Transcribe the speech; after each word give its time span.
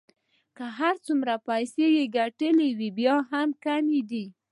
که 0.57 0.65
هر 0.77 0.95
څومره 1.05 1.33
پیسې 1.47 1.85
يې 1.97 2.03
ګټلې 2.17 2.69
وې 2.77 2.89
بیا 2.97 3.15
هم 3.31 3.49
کمې 3.63 4.01
دي. 4.09 4.25